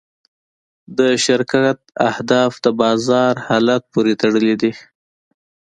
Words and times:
د 0.97 0.99
شرکت 1.25 1.77
اهداف 2.09 2.51
د 2.65 2.67
بازار 2.81 3.33
حالت 3.47 3.81
پورې 3.93 4.13
تړلي 4.21 4.55
دي. 4.61 4.73